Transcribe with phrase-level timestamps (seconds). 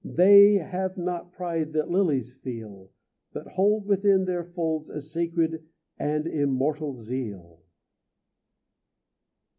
[0.03, 2.89] They have not pride that lilies feel,
[3.33, 5.63] But hold within their folds a sacred
[5.99, 7.59] And immortal zeal.